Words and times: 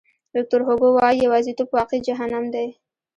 ویکتور 0.33 0.61
هوګو 0.67 0.87
وایي 0.97 1.17
یوازیتوب 1.25 1.67
واقعي 1.75 1.99
جهنم 2.07 2.45
دی. 2.53 2.67